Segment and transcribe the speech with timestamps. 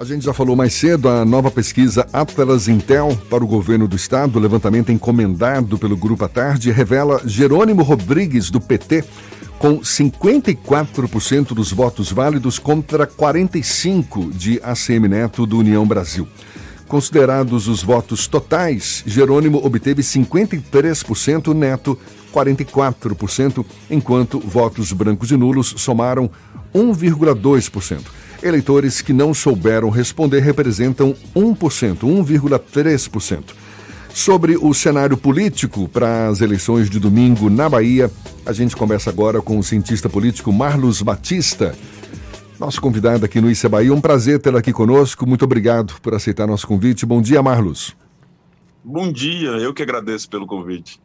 [0.00, 3.94] A gente já falou mais cedo, a nova pesquisa Atlas Intel para o governo do
[3.94, 9.04] estado, levantamento encomendado pelo Grupo à Tarde, revela Jerônimo Rodrigues, do PT,
[9.58, 16.26] com 54% dos votos válidos contra 45% de ACM Neto, do União Brasil.
[16.88, 21.98] Considerados os votos totais, Jerônimo obteve 53%, Neto
[22.32, 26.30] 44%, enquanto votos brancos e nulos somaram
[26.74, 28.00] 1,2%.
[28.42, 33.44] Eleitores que não souberam responder representam 1%, 1,3%.
[34.14, 38.10] Sobre o cenário político para as eleições de domingo na Bahia,
[38.46, 41.76] a gente conversa agora com o cientista político Marlos Batista,
[42.58, 43.92] nosso convidado aqui no Issa Bahia.
[43.92, 45.26] Um prazer tê-lo aqui conosco.
[45.26, 47.06] Muito obrigado por aceitar nosso convite.
[47.06, 47.94] Bom dia, Marlos.
[48.82, 50.98] Bom dia, eu que agradeço pelo convite.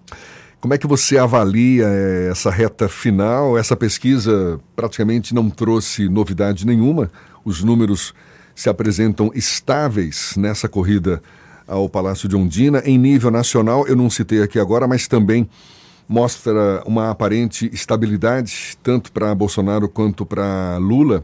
[0.65, 3.55] Como é que você avalia eh, essa reta final?
[3.55, 7.11] Essa pesquisa praticamente não trouxe novidade nenhuma.
[7.45, 8.15] Os números
[8.55, 11.21] se apresentam estáveis nessa corrida
[11.67, 12.81] ao Palácio de Ondina.
[12.83, 15.47] Em nível nacional, eu não citei aqui agora, mas também
[16.09, 21.23] mostra uma aparente estabilidade, tanto para Bolsonaro quanto para Lula,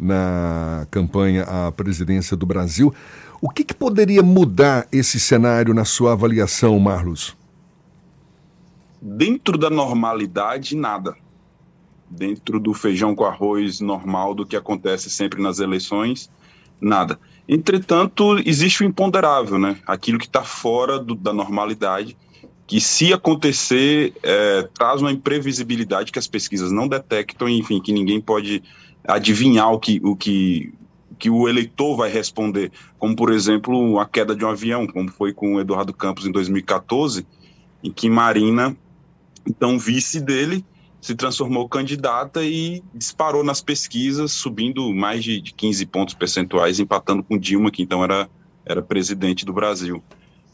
[0.00, 2.92] na campanha à presidência do Brasil.
[3.40, 7.36] O que, que poderia mudar esse cenário na sua avaliação, Marlos?
[9.06, 11.14] Dentro da normalidade, nada.
[12.08, 16.30] Dentro do feijão com arroz normal do que acontece sempre nas eleições,
[16.80, 17.20] nada.
[17.46, 19.76] Entretanto, existe o imponderável, né?
[19.86, 22.16] Aquilo que está fora do, da normalidade,
[22.66, 28.22] que se acontecer, é, traz uma imprevisibilidade que as pesquisas não detectam, enfim, que ninguém
[28.22, 28.62] pode
[29.06, 30.72] adivinhar o que, o que,
[31.18, 35.34] que o eleitor vai responder, como por exemplo a queda de um avião, como foi
[35.34, 37.26] com o Eduardo Campos em 2014,
[37.82, 38.74] em que Marina
[39.46, 40.64] então, vice dele
[41.00, 47.22] se transformou candidata e disparou nas pesquisas, subindo mais de, de 15 pontos percentuais, empatando
[47.22, 48.26] com Dilma, que então era,
[48.64, 50.02] era presidente do Brasil.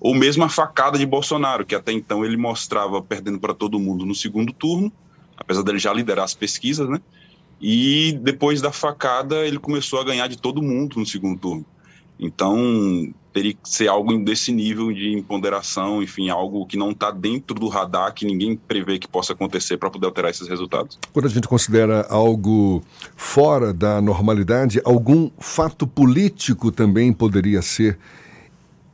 [0.00, 4.04] Ou mesmo a facada de Bolsonaro, que até então ele mostrava perdendo para todo mundo
[4.04, 4.92] no segundo turno,
[5.36, 7.00] apesar dele já liderar as pesquisas, né?
[7.60, 11.66] E depois da facada, ele começou a ganhar de todo mundo no segundo turno.
[12.18, 17.58] Então, teria que ser algo desse nível de imponderação, enfim, algo que não está dentro
[17.58, 20.98] do radar, que ninguém prevê que possa acontecer para poder alterar esses resultados.
[21.12, 22.82] Quando a gente considera algo
[23.16, 27.98] fora da normalidade, algum fato político também poderia ser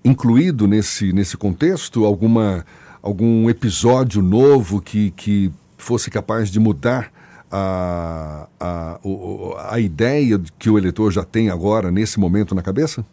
[0.05, 2.05] incluído nesse, nesse contexto?
[2.05, 2.65] Alguma,
[3.03, 7.13] algum episódio novo que, que fosse capaz de mudar
[7.51, 13.05] a, a, a, a ideia que o eleitor já tem agora, nesse momento, na cabeça?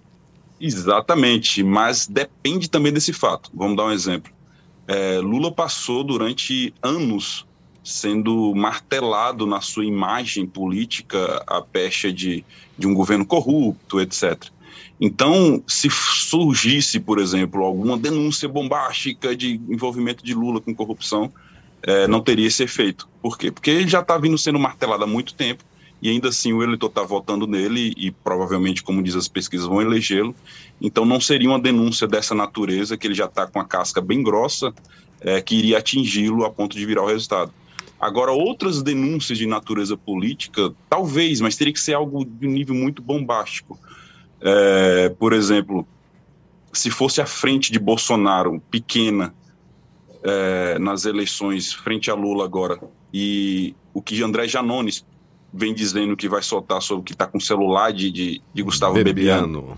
[0.65, 3.51] Exatamente, mas depende também desse fato.
[3.53, 4.31] Vamos dar um exemplo.
[4.87, 7.45] É, Lula passou durante anos
[7.83, 12.45] sendo martelado na sua imagem política a pecha de,
[12.77, 14.41] de um governo corrupto, etc.
[15.01, 21.29] Então, se surgisse, por exemplo, alguma denúncia bombástica de envolvimento de Lula com corrupção,
[21.81, 23.09] é, não teria esse efeito.
[23.21, 23.51] Por quê?
[23.51, 25.61] Porque ele já está vindo sendo martelado há muito tempo
[26.03, 29.81] e ainda assim o eleitor está votando nele e provavelmente, como diz as pesquisas, vão
[29.81, 30.35] elegê-lo.
[30.81, 34.21] Então não seria uma denúncia dessa natureza, que ele já está com a casca bem
[34.21, 34.73] grossa,
[35.21, 37.53] é, que iria atingi-lo a ponto de virar o resultado.
[37.97, 42.75] Agora, outras denúncias de natureza política, talvez, mas teria que ser algo de um nível
[42.75, 43.79] muito bombástico.
[44.41, 45.87] É, por exemplo,
[46.73, 49.33] se fosse a frente de Bolsonaro pequena
[50.21, 52.77] é, nas eleições, frente a Lula agora,
[53.13, 55.05] e o que André Janones
[55.53, 58.63] vem dizendo que vai soltar sobre o que está com o celular de, de, de
[58.63, 59.61] Gustavo Bebiano.
[59.61, 59.77] Bebiano.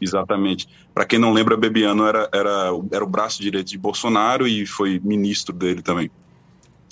[0.00, 0.68] Exatamente.
[0.94, 5.00] Para quem não lembra, Bebiano era, era, era o braço direito de Bolsonaro e foi
[5.02, 6.10] ministro dele também.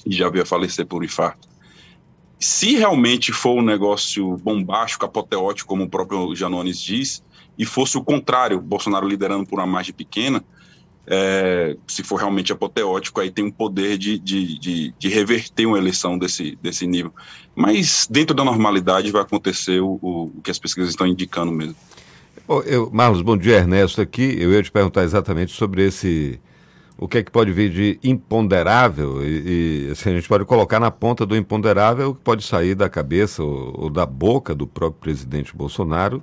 [0.04, 1.48] E já veio a falecer por infarto.
[2.38, 7.22] Se realmente for um negócio bombástico, apoteótico, como o próprio Janones diz,
[7.56, 10.44] e fosse o contrário, Bolsonaro liderando por uma margem pequena,
[11.06, 15.78] é, se for realmente apoteótico, aí tem um poder de, de, de, de, reverter uma
[15.78, 17.12] eleição desse, desse nível.
[17.54, 21.76] Mas dentro da normalidade vai acontecer o, o, que as pesquisas estão indicando mesmo.
[22.48, 24.36] Bom, eu, Marlos, bom dia, Ernesto aqui.
[24.38, 26.40] Eu ia te perguntar exatamente sobre esse.
[26.96, 30.78] O que é que pode vir de imponderável e, e assim, a gente pode colocar
[30.78, 34.64] na ponta do imponderável o que pode sair da cabeça ou, ou da boca do
[34.64, 36.22] próprio presidente Bolsonaro.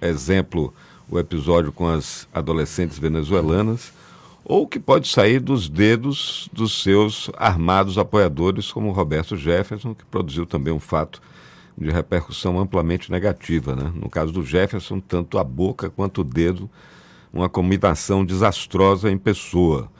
[0.00, 0.74] Exemplo,
[1.08, 3.92] o episódio com as adolescentes venezuelanas
[4.44, 10.46] ou que pode sair dos dedos dos seus armados apoiadores, como Roberto Jefferson, que produziu
[10.46, 11.20] também um fato
[11.76, 13.74] de repercussão amplamente negativa.
[13.74, 13.92] Né?
[13.94, 16.70] No caso do Jefferson, tanto a boca quanto o dedo,
[17.32, 19.90] uma combinação desastrosa em pessoa.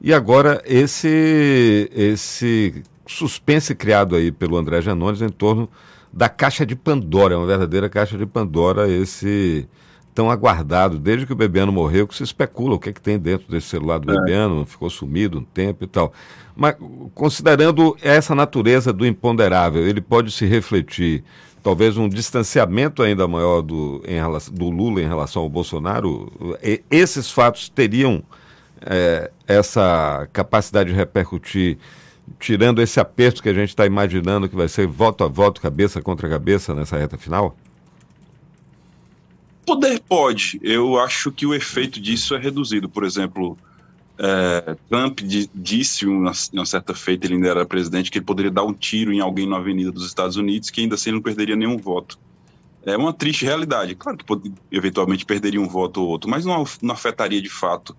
[0.00, 5.68] E agora esse, esse suspense criado aí pelo André Janones em torno
[6.12, 9.66] da caixa de Pandora, é uma verdadeira caixa de Pandora esse
[10.14, 13.18] tão aguardado, desde que o Bebiano morreu, que se especula o que, é que tem
[13.18, 14.14] dentro desse celular do é.
[14.14, 16.12] Bebiano, ficou sumido um tempo e tal.
[16.54, 16.76] Mas
[17.14, 21.24] considerando essa natureza do imponderável, ele pode se refletir
[21.62, 24.20] talvez um distanciamento ainda maior do, em
[24.52, 26.30] do Lula em relação ao Bolsonaro,
[26.62, 28.22] e, esses fatos teriam
[28.80, 31.78] é, essa capacidade de repercutir,
[32.38, 36.02] tirando esse aperto que a gente está imaginando que vai ser voto a voto, cabeça
[36.02, 37.56] contra cabeça nessa reta final?
[39.64, 40.60] Poder pode.
[40.62, 42.88] Eu acho que o efeito disso é reduzido.
[42.88, 43.56] Por exemplo,
[44.18, 45.20] é, Trump
[45.54, 49.12] disse uma, uma, certa feita, ele ainda era presidente, que ele poderia dar um tiro
[49.12, 52.18] em alguém na avenida dos Estados Unidos que ainda assim não perderia nenhum voto.
[52.84, 53.94] É uma triste realidade.
[53.94, 57.96] Claro que pode, eventualmente perderia um voto ou outro, mas não, não afetaria de fato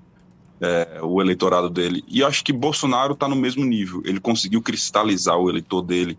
[0.60, 2.04] é, o eleitorado dele.
[2.07, 4.01] E acho que Bolsonaro está no mesmo nível.
[4.06, 6.18] Ele conseguiu cristalizar o eleitor dele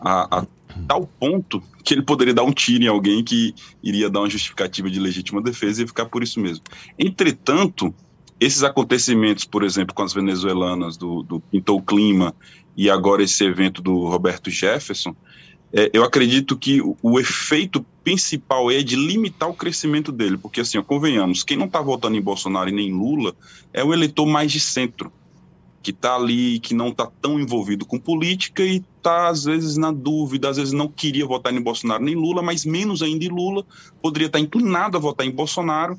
[0.00, 0.46] a, a
[0.86, 4.90] tal ponto que ele poderia dar um tiro em alguém que iria dar uma justificativa
[4.90, 6.64] de legítima defesa e ficar por isso mesmo.
[6.98, 7.94] Entretanto,
[8.40, 12.34] esses acontecimentos, por exemplo, com as venezuelanas do, do Pintou Clima
[12.76, 15.14] e agora esse evento do Roberto Jefferson,
[15.72, 20.60] é, eu acredito que o, o, efeito principal é de limitar o crescimento dele, porque
[20.60, 23.34] assim, ó, convenhamos, quem não está votando em Bolsonaro e nem Lula
[23.72, 25.12] é o eleitor mais de centro,
[25.84, 29.92] que está ali, que não está tão envolvido com política e está às vezes na
[29.92, 33.64] dúvida, às vezes não queria votar em Bolsonaro nem Lula, mas menos ainda em Lula,
[34.02, 35.96] poderia estar tá inclinado a votar em Bolsonaro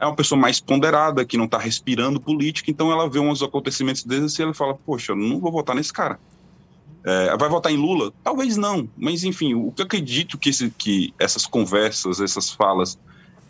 [0.00, 4.04] é uma pessoa mais ponderada, que não está respirando política, então ela vê uns acontecimentos
[4.04, 6.18] desses e ela fala, poxa, eu não vou votar nesse cara.
[7.04, 8.12] É, vai votar em Lula?
[8.22, 12.98] Talvez não, mas enfim, o que eu acredito que, esse, que essas conversas, essas falas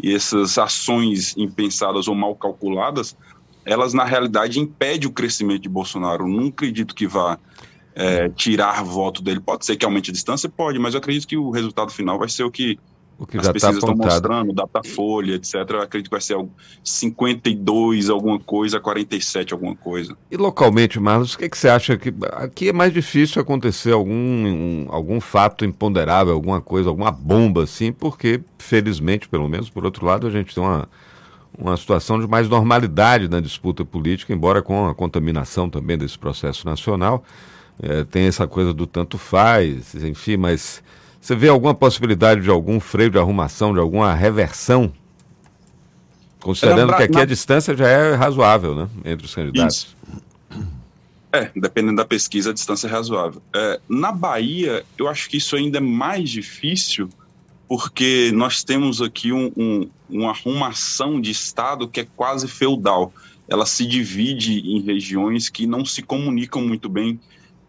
[0.02, 3.16] e essas ações impensadas ou mal calculadas,
[3.64, 6.24] elas na realidade impedem o crescimento de Bolsonaro.
[6.24, 7.38] Eu não acredito que vá
[7.94, 9.40] é, tirar voto dele.
[9.40, 10.48] Pode ser que aumente a distância?
[10.48, 12.78] Pode, mas eu acredito que o resultado final vai ser o que
[13.22, 13.92] o que As já está apontado.
[13.92, 15.54] estão mostrando, Datafolha, etc.
[15.54, 16.36] Eu acredito que vai ser
[16.82, 20.16] 52 alguma coisa, 47 alguma coisa.
[20.28, 24.12] E localmente, Marlos, o que, que você acha que aqui é mais difícil acontecer algum,
[24.12, 30.04] um, algum fato imponderável, alguma coisa, alguma bomba assim, porque felizmente, pelo menos, por outro
[30.04, 30.88] lado, a gente tem uma
[31.58, 36.66] uma situação de mais normalidade na disputa política, embora com a contaminação também desse processo
[36.66, 37.24] nacional.
[37.82, 40.82] É, tem essa coisa do tanto faz, enfim, mas
[41.20, 44.92] você vê alguma possibilidade de algum freio de arrumação, de alguma reversão?
[46.40, 48.88] Considerando que aqui a distância já é razoável, né?
[49.04, 49.76] Entre os candidatos.
[49.76, 49.96] Isso.
[51.32, 53.40] É, dependendo da pesquisa, a distância é razoável.
[53.54, 57.08] É, na Bahia, eu acho que isso ainda é mais difícil,
[57.72, 63.14] porque nós temos aqui um, um, uma arrumação de Estado que é quase feudal.
[63.48, 67.18] Ela se divide em regiões que não se comunicam muito bem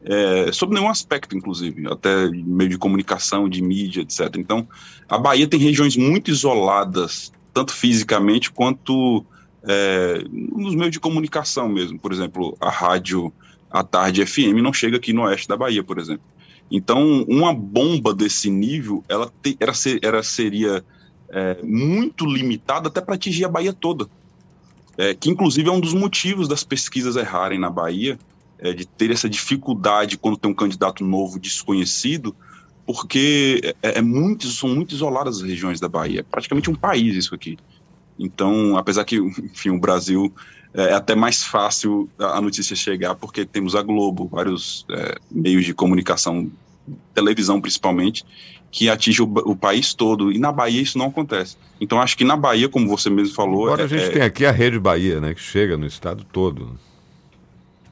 [0.03, 4.35] é, sobre nenhum aspecto, inclusive, até meio de comunicação, de mídia, etc.
[4.35, 4.67] Então,
[5.07, 9.25] a Bahia tem regiões muito isoladas, tanto fisicamente quanto
[9.65, 11.97] é, nos meios de comunicação mesmo.
[11.97, 13.31] Por exemplo, a rádio
[13.71, 16.25] à tarde FM não chega aqui no oeste da Bahia, por exemplo.
[16.75, 19.71] Então, uma bomba desse nível, ela te, era,
[20.01, 20.83] era, seria
[21.29, 24.07] é, muito limitada até para atingir a Bahia toda.
[24.97, 28.17] É, que inclusive é um dos motivos das pesquisas errarem na Bahia,
[28.57, 32.35] é, de ter essa dificuldade quando tem um candidato novo desconhecido,
[32.87, 37.15] porque é, é muito, são muito isoladas as regiões da Bahia, é praticamente um país
[37.15, 37.55] isso aqui.
[38.17, 40.33] Então, apesar que, enfim, o Brasil
[40.73, 45.65] é, é até mais fácil a notícia chegar, porque temos a Globo, vários é, meios
[45.65, 46.51] de comunicação,
[47.13, 48.25] televisão principalmente,
[48.71, 50.31] que atinge o, o, país todo.
[50.31, 51.57] E na Bahia isso não acontece.
[51.79, 53.65] Então, acho que na Bahia, como você mesmo falou.
[53.65, 56.77] Agora a gente é, tem aqui a Rede Bahia, né, que chega no estado todo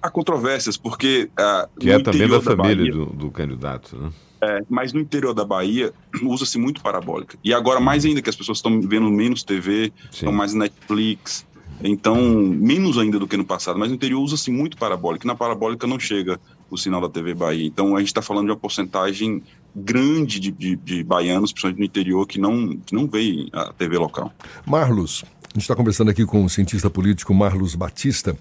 [0.01, 1.29] há controvérsias, porque.
[1.33, 4.09] Uh, que é também da, da família Bahia, do, do, candidato, né?
[4.41, 5.93] É, mas no interior da Bahia
[6.23, 7.37] usa-se muito parabólica.
[7.43, 11.45] E agora, mais ainda que as pessoas estão vendo menos TV, estão mais Netflix.
[11.83, 15.25] Então, menos ainda do que no passado, mas no interior usa-se muito parabólica.
[15.25, 16.39] E na parabólica não chega
[16.71, 17.67] o sinal da TV Bahia.
[17.67, 19.43] Então, a gente está falando de uma porcentagem
[19.75, 23.97] grande de, de, de, baianos, principalmente no interior, que não, que não veem a TV
[23.97, 24.33] local.
[24.65, 28.37] Marlos, a gente está conversando aqui com o cientista político Marlos Batista.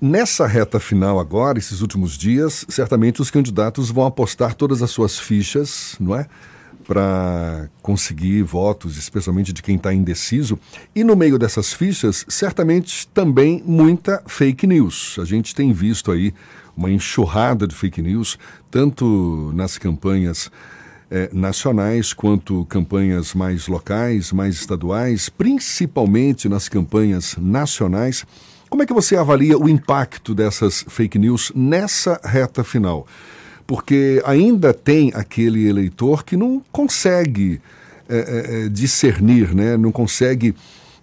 [0.00, 5.18] Nessa reta final agora, esses últimos dias, certamente os candidatos vão apostar todas as suas
[5.18, 6.26] fichas, não é?
[6.86, 10.58] Para conseguir votos, especialmente de quem está indeciso.
[10.94, 15.18] E no meio dessas fichas, certamente também muita fake news.
[15.20, 16.32] A gente tem visto aí
[16.76, 18.38] uma enxurrada de fake news,
[18.70, 20.50] tanto nas campanhas
[21.10, 28.26] eh, nacionais quanto campanhas mais locais, mais estaduais, principalmente nas campanhas nacionais.
[28.68, 33.06] Como é que você avalia o impacto dessas fake news nessa reta final?
[33.66, 37.60] porque ainda tem aquele eleitor que não consegue
[38.08, 39.76] é, é, discernir, né?
[39.76, 40.54] não consegue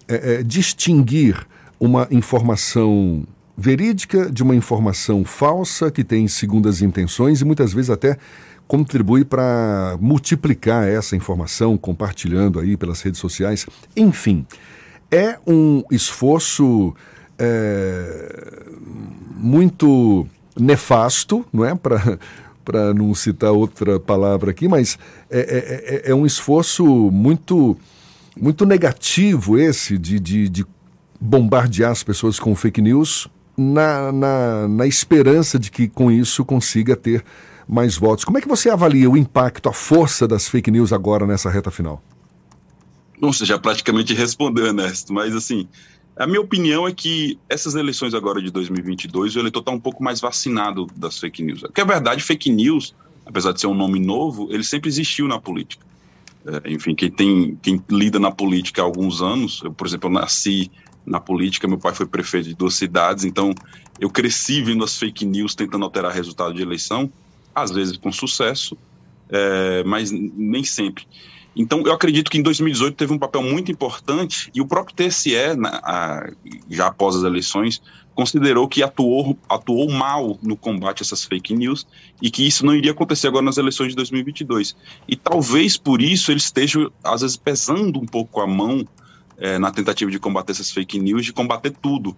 [0.08, 1.46] é, distinguir
[1.78, 3.24] uma informação
[3.56, 8.16] verídica de uma informação falsa que tem segundas intenções e muitas vezes até
[8.66, 13.66] contribui para multiplicar essa informação, compartilhando aí pelas redes sociais.
[13.96, 14.46] Enfim,
[15.10, 16.94] é um esforço
[17.38, 18.62] é,
[19.36, 20.26] muito
[20.58, 21.74] nefasto, não é?
[21.74, 22.18] Para
[22.64, 24.98] para não citar outra palavra aqui, mas
[25.30, 27.76] é, é, é, é, um esforço muito
[28.40, 30.66] muito negativo esse de, de, de
[31.20, 36.96] bombardear as pessoas com fake news na, na, na esperança de que com isso consiga
[36.96, 37.24] ter
[37.68, 38.24] mais votos.
[38.24, 41.70] Como é que você avalia o impacto, a força das fake news agora nessa reta
[41.70, 42.02] final?
[43.20, 45.66] Bom, você já praticamente respondeu, Ernesto, mas assim,
[46.16, 50.02] a minha opinião é que essas eleições agora de 2022, o eleitor está um pouco
[50.02, 51.60] mais vacinado das fake news.
[51.62, 52.94] Porque a verdade, fake news,
[53.24, 55.84] apesar de ser um nome novo, ele sempre existiu na política.
[56.46, 60.12] É, enfim, quem, tem, quem lida na política há alguns anos, eu, por exemplo, eu
[60.12, 60.70] nasci
[61.06, 63.54] na política, meu pai foi prefeito de duas cidades, então
[64.00, 67.10] eu cresci vendo as fake news tentando alterar resultado de eleição,
[67.54, 68.76] às vezes com sucesso,
[69.28, 71.06] é, mas nem sempre.
[71.56, 75.54] Então, eu acredito que em 2018 teve um papel muito importante e o próprio TSE,
[75.56, 76.30] na, a,
[76.68, 77.80] já após as eleições,
[78.14, 81.86] considerou que atuou, atuou mal no combate a essas fake news
[82.20, 84.76] e que isso não iria acontecer agora nas eleições de 2022.
[85.06, 88.84] E talvez por isso eles estejam, às vezes, pesando um pouco a mão
[89.38, 92.16] é, na tentativa de combater essas fake news, de combater tudo.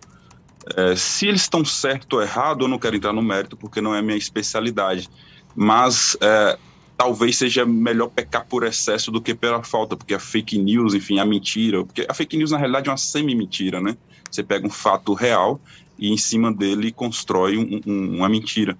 [0.77, 3.95] É, se eles estão certo ou errado, eu não quero entrar no mérito porque não
[3.95, 5.09] é minha especialidade.
[5.55, 6.59] Mas é,
[6.97, 11.19] talvez seja melhor pecar por excesso do que pela falta, porque a fake news, enfim,
[11.19, 13.97] a mentira, porque a fake news na realidade é uma semi-mentira, né?
[14.31, 15.61] Você pega um fato real
[15.99, 18.77] e em cima dele constrói um, um, uma mentira.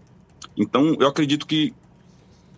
[0.57, 1.73] Então, eu acredito que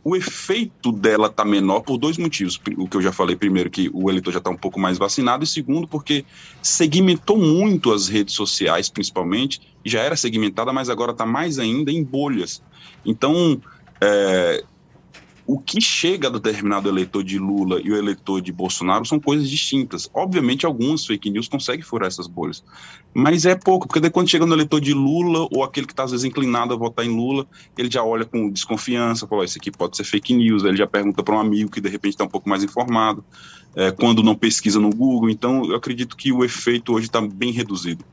[0.08, 2.58] o efeito dela está menor por dois motivos.
[2.78, 5.44] O que eu já falei, primeiro, que o eleitor já está um pouco mais vacinado,
[5.44, 6.24] e segundo, porque
[6.62, 12.02] segmentou muito as redes sociais, principalmente, já era segmentada, mas agora está mais ainda em
[12.02, 12.62] bolhas.
[13.04, 13.60] Então,
[14.00, 14.64] é,
[15.48, 19.48] o que chega do determinado eleitor de Lula e o eleitor de Bolsonaro são coisas
[19.48, 20.10] distintas.
[20.12, 22.62] Obviamente, algumas fake news conseguem furar essas bolhas,
[23.14, 26.04] mas é pouco, porque daí quando chega no eleitor de Lula ou aquele que está
[26.04, 27.46] às vezes inclinado a votar em Lula,
[27.78, 30.64] ele já olha com desconfiança, fala: isso aqui pode ser fake news.
[30.64, 33.24] Aí ele já pergunta para um amigo que de repente está um pouco mais informado,
[33.74, 35.30] é, quando não pesquisa no Google.
[35.30, 38.04] Então, eu acredito que o efeito hoje está bem reduzido.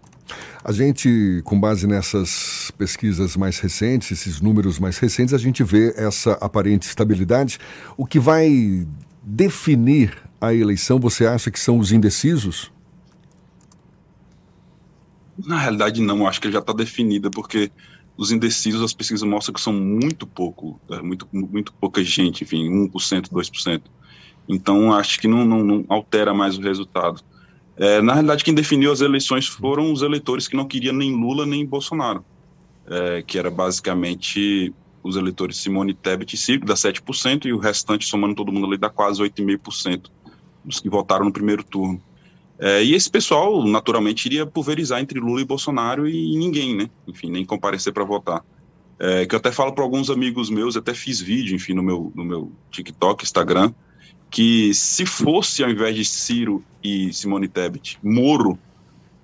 [0.64, 5.94] A gente, com base nessas pesquisas mais recentes, esses números mais recentes, a gente vê
[5.96, 7.60] essa aparente estabilidade.
[7.96, 8.88] O que vai
[9.22, 12.72] definir a eleição, você acha que são os indecisos?
[15.38, 16.28] Na realidade, não.
[16.28, 17.72] Acho que já está definida, porque
[18.18, 22.70] os indecisos, as pesquisas mostram que são muito pouco, é, muito, muito pouca gente, enfim,
[22.70, 23.82] 1%, 2%.
[24.48, 27.22] Então, acho que não, não, não altera mais o resultado.
[27.78, 31.46] É, na realidade, quem definiu as eleições foram os eleitores que não queriam nem Lula
[31.46, 32.24] nem Bolsonaro,
[32.88, 38.08] é, que era basicamente os eleitores Simone Tebet e Ciro, dá 7%, e o restante,
[38.08, 40.10] somando todo mundo ali, dá quase 8,5%
[40.64, 42.02] dos que votaram no primeiro turno.
[42.58, 46.90] É, e esse pessoal, naturalmente, iria pulverizar entre Lula e Bolsonaro e ninguém, né?
[47.06, 48.44] Enfim, nem comparecer para votar.
[48.98, 52.12] É, que eu até falo para alguns amigos meus, até fiz vídeo, enfim, no meu,
[52.16, 53.74] no meu TikTok, Instagram,
[54.36, 58.60] que se fosse, ao invés de Ciro e Simone Tebet, Moro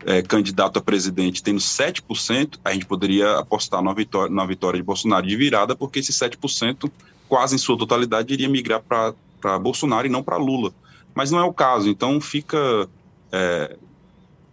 [0.06, 4.84] é, candidato a presidente tendo 7%, a gente poderia apostar na vitória, na vitória de
[4.86, 6.90] Bolsonaro de virada, porque esse 7%,
[7.28, 10.74] quase em sua totalidade, iria migrar para Bolsonaro e não para Lula.
[11.14, 12.88] Mas não é o caso, então fica
[13.34, 13.76] é,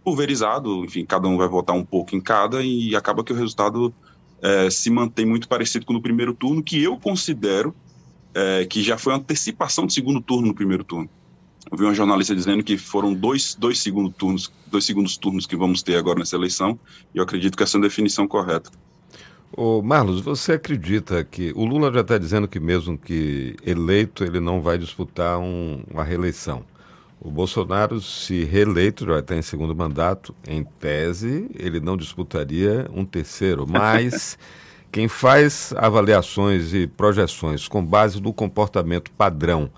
[0.03, 3.93] pulverizado, enfim, cada um vai votar um pouco em cada e acaba que o resultado
[4.41, 7.73] é, se mantém muito parecido com o primeiro turno, que eu considero
[8.33, 11.09] é, que já foi uma antecipação do segundo turno no primeiro turno.
[11.71, 15.55] Eu vi uma jornalista dizendo que foram dois, dois, segundo turnos, dois segundos turnos que
[15.55, 16.79] vamos ter agora nessa eleição,
[17.13, 18.71] e eu acredito que essa é a definição correta.
[19.51, 24.39] Ô Marlos, você acredita que o Lula já está dizendo que mesmo que eleito ele
[24.39, 26.63] não vai disputar um, uma reeleição?
[27.19, 33.03] O Bolsonaro, se reeleito, já está em segundo mandato, em tese, ele não disputaria um
[33.03, 34.37] terceiro, mas
[34.91, 39.69] Quem faz avaliações e projeções com base no comportamento padrão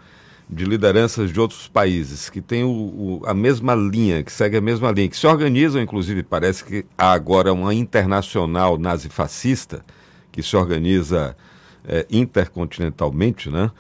[0.50, 4.62] de lideranças de outros países que têm o, o, a mesma linha, que segue a
[4.62, 9.84] mesma linha, que se organizam, inclusive, parece que há agora uma internacional nazifascista
[10.32, 11.36] que se organiza
[11.86, 13.72] é, intercontinentalmente, né?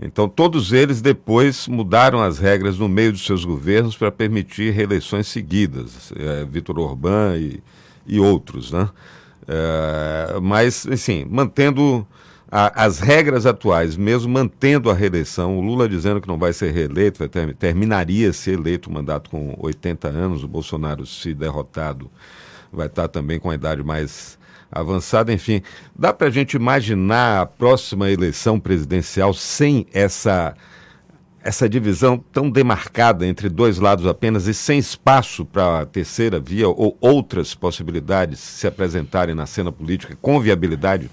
[0.00, 5.28] Então, todos eles depois mudaram as regras no meio dos seus governos para permitir reeleições
[5.28, 7.62] seguidas, é, Vitor Orbán e,
[8.06, 8.88] e outros, né?
[9.46, 12.06] É, mas, assim, mantendo
[12.50, 16.70] a, as regras atuais, mesmo mantendo a reeleição, o Lula dizendo que não vai ser
[16.70, 22.10] reeleito, vai ter, terminaria ser eleito o mandato com 80 anos, o Bolsonaro, se derrotado,
[22.70, 24.38] vai estar também com a idade mais
[24.70, 25.62] avançada, enfim.
[25.94, 30.54] Dá para a gente imaginar a próxima eleição presidencial sem essa,
[31.42, 36.68] essa divisão tão demarcada entre dois lados apenas e sem espaço para a terceira via
[36.68, 41.10] ou outras possibilidades se apresentarem na cena política com viabilidade?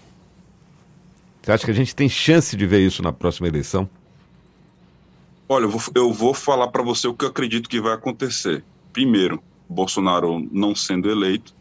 [1.42, 3.90] Você acha que a gente tem chance de ver isso na próxima eleição?
[5.48, 8.64] Olha, eu vou, eu vou falar para você o que eu acredito que vai acontecer.
[8.94, 11.56] Primeiro, Bolsonaro não sendo eleito,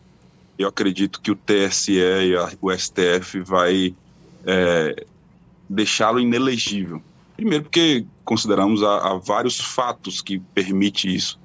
[0.59, 3.95] eu acredito que o TSE e a, o STF vai
[4.45, 5.07] é,
[5.71, 7.03] deixá-lo inelegível.
[7.38, 11.38] Primeiro, porque consideramos há, vários fatos que permite isso.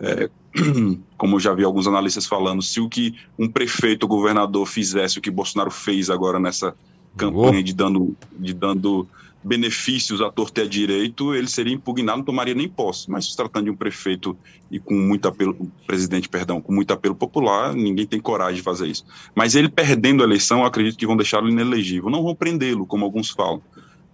[0.00, 0.28] É,
[1.16, 5.20] como eu já vi alguns analistas falando, se o que um prefeito ou governador fizesse
[5.20, 6.74] o que Bolsonaro fez agora nessa
[7.16, 9.06] campanha de dando, de dando
[9.44, 13.08] benefícios à torta e à direito, ele seria impugnado, não tomaria nem posse.
[13.08, 14.36] Mas se tratando de um prefeito
[14.72, 18.88] e com muito apelo, presidente, perdão, com muito apelo popular, ninguém tem coragem de fazer
[18.88, 19.04] isso.
[19.36, 22.10] Mas ele perdendo a eleição, acredito que vão deixá-lo inelegível.
[22.10, 23.62] Não vão prendê-lo, como alguns falam.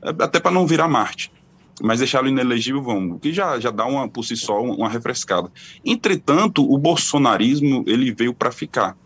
[0.03, 1.31] Até para não virar Marte.
[1.81, 5.51] Mas deixá-lo inelegível o que já, já dá uma, por si só uma refrescada.
[5.85, 8.97] Entretanto, o bolsonarismo ele veio para ficar.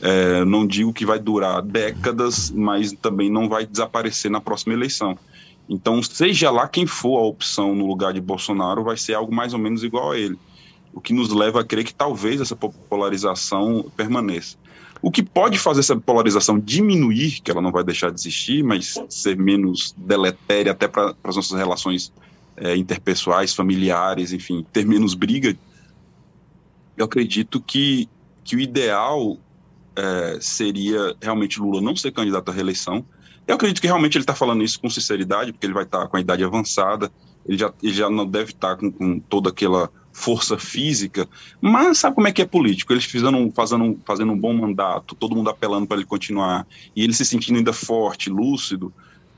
[0.00, 5.18] É, não digo que vai durar décadas, mas também não vai desaparecer na próxima eleição.
[5.68, 9.52] Então, seja lá quem for a opção no lugar de Bolsonaro, vai ser algo mais
[9.54, 10.38] ou menos igual a ele.
[10.92, 14.56] O que nos leva a crer que talvez essa polarização permaneça.
[15.04, 18.98] O que pode fazer essa polarização diminuir, que ela não vai deixar de existir, mas
[19.10, 22.10] ser menos deletéria até para as nossas relações
[22.56, 25.54] é, interpessoais, familiares, enfim, ter menos briga,
[26.96, 28.08] eu acredito que,
[28.42, 29.36] que o ideal
[29.94, 33.04] é, seria realmente Lula não ser candidato à reeleição.
[33.46, 36.08] Eu acredito que realmente ele está falando isso com sinceridade, porque ele vai estar tá
[36.08, 37.12] com a idade avançada,
[37.44, 41.28] ele já, ele já não deve estar tá com, com, toda aquela força física,
[41.60, 42.92] mas sabe como é que é político?
[42.92, 47.12] Eles fizeram, fazendo, fazendo um bom mandato, todo mundo apelando para ele continuar, e ele
[47.12, 48.92] se sentindo ainda forte, lúcido,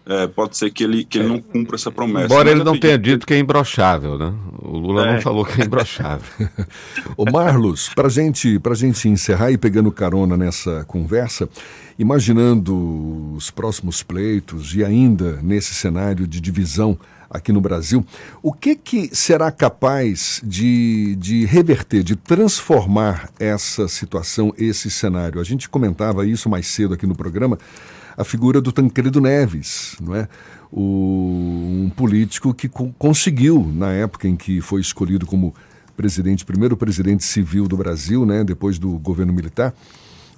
[0.04, 2.26] é, pode ser que ele, que ele não cumpra essa promessa.
[2.26, 4.32] Embora ele não tenha dito que é imbrochável, né?
[4.62, 5.14] O Lula é.
[5.14, 6.48] não falou que é imbrochável.
[7.16, 11.48] Ô Marlos, para gente, a gente encerrar e pegando carona nessa conversa,
[11.98, 16.96] imaginando os próximos pleitos e ainda nesse cenário de divisão
[17.30, 18.04] aqui no Brasil,
[18.42, 25.40] o que, que será capaz de, de reverter, de transformar essa situação, esse cenário?
[25.40, 27.58] A gente comentava isso mais cedo aqui no programa,
[28.16, 30.28] a figura do Tancredo Neves, não é?
[30.72, 35.54] O, um político que co conseguiu, na época em que foi escolhido como
[35.96, 39.74] presidente, primeiro presidente civil do Brasil, né, depois do governo militar,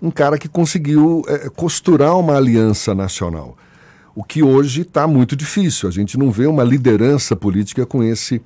[0.00, 3.56] um cara que conseguiu é, costurar uma aliança nacional.
[4.14, 5.88] O que hoje está muito difícil.
[5.88, 8.42] A gente não vê uma liderança política com esse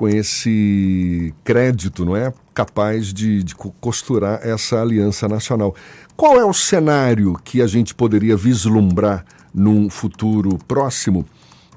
[0.00, 2.32] com esse crédito, não é?
[2.54, 5.74] Capaz de, de costurar essa aliança nacional.
[6.16, 11.26] Qual é o cenário que a gente poderia vislumbrar num futuro próximo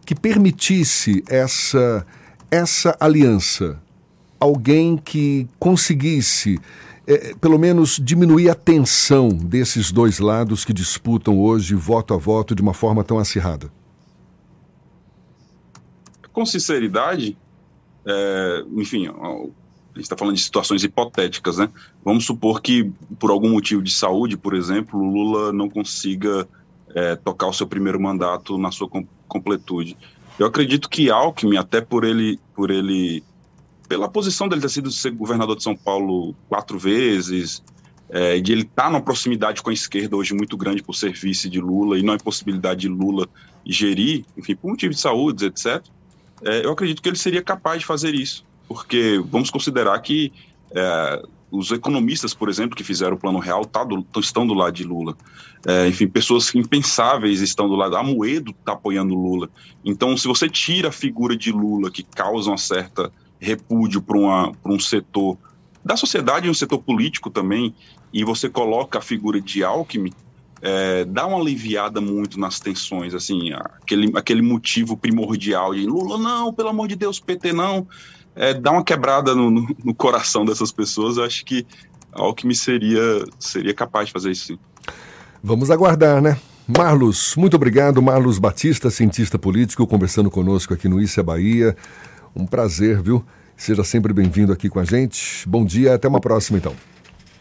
[0.05, 2.07] que permitisse essa,
[2.49, 3.77] essa aliança?
[4.39, 6.57] Alguém que conseguisse,
[7.05, 12.55] é, pelo menos, diminuir a tensão desses dois lados que disputam hoje voto a voto
[12.55, 13.71] de uma forma tão acirrada?
[16.31, 17.37] Com sinceridade,
[18.05, 21.69] é, enfim, a gente está falando de situações hipotéticas, né?
[22.03, 26.47] Vamos supor que, por algum motivo de saúde, por exemplo, o Lula não consiga
[26.95, 29.97] é, tocar o seu primeiro mandato na sua com completude.
[30.37, 33.23] Eu acredito que Alckmin, até por ele, por ele,
[33.93, 37.61] pela posição dele ter sido governador de São Paulo quatro vezes,
[38.09, 41.13] é, de ele estar tá numa proximidade com a esquerda hoje muito grande por ser
[41.13, 43.29] vice de Lula e não é possibilidade de Lula
[43.63, 45.79] gerir, enfim, por motivo de saúde, etc.
[46.43, 50.33] É, eu acredito que ele seria capaz de fazer isso porque vamos considerar que
[50.71, 54.73] é, os economistas, por exemplo, que fizeram o Plano Real tá do, estão do lado
[54.73, 55.15] de Lula.
[55.67, 57.95] É, enfim, pessoas impensáveis estão do lado.
[57.95, 59.47] A Moedo está apoiando Lula.
[59.85, 63.11] Então, se você tira a figura de Lula, que causa uma certa
[63.43, 64.17] repúdio para
[64.65, 65.37] um setor
[65.83, 67.75] da sociedade um setor político também,
[68.13, 70.13] e você coloca a figura de Alckmin,
[70.61, 76.53] é, dá uma aliviada muito nas tensões, assim, aquele, aquele motivo primordial de Lula, não,
[76.53, 77.85] pelo amor de Deus, PT não
[78.35, 81.17] é, dá uma quebrada no, no, no, coração dessas pessoas.
[81.17, 81.65] Eu acho que
[82.11, 84.59] Alckmin seria, seria capaz de fazer isso sim.
[85.43, 86.37] Vamos aguardar, né?
[86.67, 88.01] Marlos, muito obrigado.
[88.01, 91.75] Marlos Batista, cientista político, conversando conosco aqui no Issa Bahia.
[92.35, 93.23] Um prazer, viu?
[93.55, 95.47] Seja sempre bem-vindo aqui com a gente.
[95.47, 96.73] Bom dia, até uma próxima então.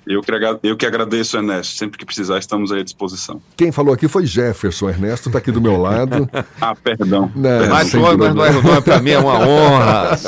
[0.06, 0.32] Eu que,
[0.64, 1.78] eu que agradeço, Ernesto.
[1.78, 3.40] Sempre que precisar, estamos aí à disposição.
[3.56, 4.88] Quem falou aqui foi Jefferson.
[4.88, 6.28] Ernesto está aqui do meu lado.
[6.60, 7.30] ah, perdão.
[7.34, 10.18] Não, Mas o nome para mim é uma honra.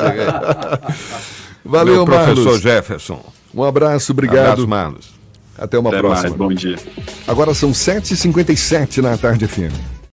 [1.65, 2.61] Valeu, meu professor Marlos.
[2.61, 3.25] Jefferson.
[3.53, 4.39] Um abraço, obrigado.
[4.39, 5.15] Abraço, Marlos.
[5.57, 6.29] Até uma Até próxima.
[6.29, 6.77] Mais, bom dia.
[7.27, 9.94] Agora são 7h57 na tarde FM.